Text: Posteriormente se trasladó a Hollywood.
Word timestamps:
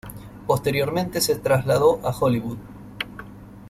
Posteriormente 0.47 1.21
se 1.21 1.35
trasladó 1.35 1.99
a 2.03 2.09
Hollywood. 2.11 2.57